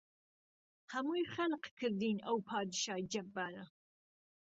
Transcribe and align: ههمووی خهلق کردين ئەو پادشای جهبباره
ههمووی 0.93 1.25
خهلق 1.33 1.63
کردين 1.79 2.17
ئەو 2.25 2.37
پادشای 2.49 3.09
جهبباره 3.13 3.63